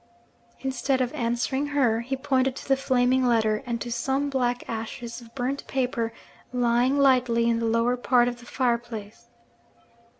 [0.61, 5.21] Instead of answering her, he pointed to the flaming letter, and to some black ashes
[5.21, 6.11] of burnt paper
[6.51, 9.27] lying lightly in the lower part of the fireplace.